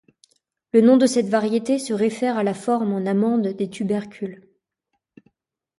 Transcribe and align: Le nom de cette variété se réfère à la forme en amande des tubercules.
Le 0.73 0.81
nom 0.81 0.97
de 0.97 1.05
cette 1.05 1.27
variété 1.29 1.77
se 1.77 1.93
réfère 1.93 2.35
à 2.39 2.43
la 2.43 2.55
forme 2.55 2.91
en 2.91 3.05
amande 3.05 3.49
des 3.49 3.69
tubercules. 3.69 4.41